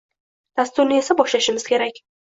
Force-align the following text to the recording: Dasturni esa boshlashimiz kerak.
Dasturni 0.61 0.99
esa 1.03 1.19
boshlashimiz 1.23 1.71
kerak. 1.73 2.07